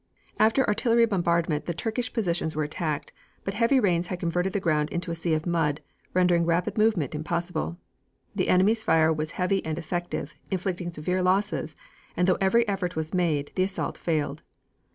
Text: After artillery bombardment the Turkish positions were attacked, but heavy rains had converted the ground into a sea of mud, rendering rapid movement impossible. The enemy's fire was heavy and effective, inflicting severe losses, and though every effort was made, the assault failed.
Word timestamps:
After 0.39 0.67
artillery 0.67 1.05
bombardment 1.05 1.67
the 1.67 1.75
Turkish 1.75 2.11
positions 2.11 2.55
were 2.55 2.63
attacked, 2.63 3.13
but 3.43 3.53
heavy 3.53 3.79
rains 3.79 4.07
had 4.07 4.19
converted 4.19 4.51
the 4.51 4.59
ground 4.59 4.89
into 4.89 5.11
a 5.11 5.15
sea 5.15 5.35
of 5.35 5.45
mud, 5.45 5.79
rendering 6.15 6.43
rapid 6.43 6.75
movement 6.75 7.13
impossible. 7.13 7.77
The 8.33 8.49
enemy's 8.49 8.83
fire 8.83 9.13
was 9.13 9.33
heavy 9.37 9.63
and 9.63 9.77
effective, 9.77 10.33
inflicting 10.49 10.91
severe 10.91 11.21
losses, 11.21 11.75
and 12.17 12.27
though 12.27 12.39
every 12.41 12.67
effort 12.67 12.95
was 12.95 13.13
made, 13.13 13.51
the 13.53 13.61
assault 13.61 13.95
failed. 13.95 14.41